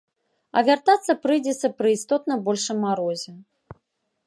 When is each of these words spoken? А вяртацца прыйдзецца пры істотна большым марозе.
А 0.59 0.63
вяртацца 0.69 1.15
прыйдзецца 1.25 1.67
пры 1.81 1.93
істотна 1.97 2.33
большым 2.47 2.77
марозе. 2.89 3.31